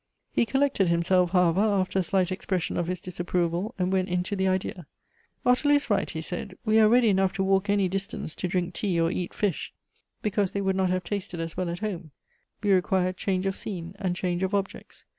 [0.31, 4.47] He collected himself, however, after a slight expression of his disapproval, find went into the
[4.47, 4.87] idea."
[5.45, 8.47] Ottilie is right," he said; we ai e ready enough to walk any distance to
[8.47, 9.75] drink tea or eat fish,
[10.23, 12.09] because they would not have tasted as well at home—
[12.63, 15.03] we require change of scene and change of objects.